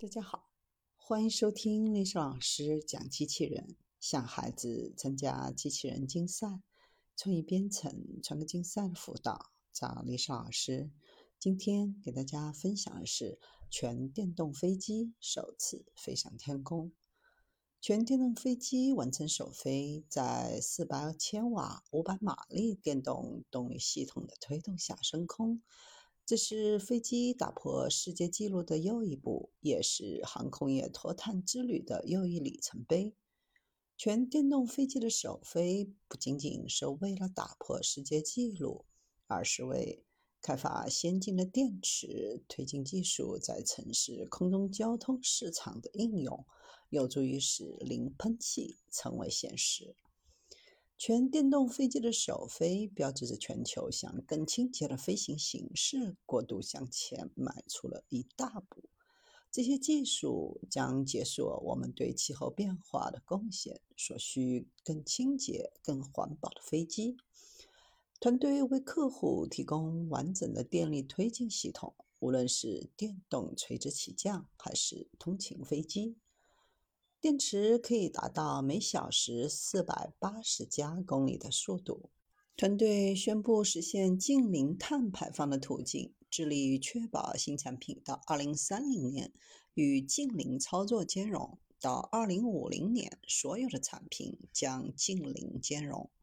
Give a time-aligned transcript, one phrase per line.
[0.00, 0.48] 大家好，
[0.96, 6.62] 欢迎收听历史老师讲机器人，向孩子参加机器人竞赛、
[7.18, 10.90] 创意编程、创客竞赛的辅导，找历史老师。
[11.38, 16.92] 今天给大家分享的是全电动飞机首次飞上天空。
[17.78, 25.60] 全电动飞机完成首飞，在四百千瓦、五百马力电动动力系统的推动下升空。
[26.30, 33.16] 这是飞机打破世界纪录的又一步，也是航空业脱碳之旅的又一里程碑。
[33.96, 38.84] 全电动飞机的首飞不仅仅是为了打破世界纪录，
[39.26, 40.04] 而是为
[40.40, 46.46] 开发先进的电池推进技术在城市空中交通市场的应用，
[46.90, 49.96] 有助于使零喷气成为现实。
[51.02, 58.84] 全电动飞机的首飞，标志着全球向更清洁的飞行形式过渡向前迈出了一大步。
[59.50, 67.16] 这些技术将解锁我们对气候变化的贡献所需更清洁、更环保的飞机。
[68.20, 76.18] 团队为客户提供完整的电力推进系统，无论是电动垂直起降还是通勤飞机。
[77.20, 82.08] 电池可以达到每小时四百八十加公里的速度。
[82.56, 89.34] 团队宣布实现近零碳排放的途径，致力于确保新产品到二零三零年
[89.74, 96.10] 与近零操作兼容，到二零五零年所有的产品将近零兼容。